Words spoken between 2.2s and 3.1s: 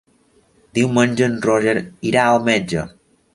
al metge.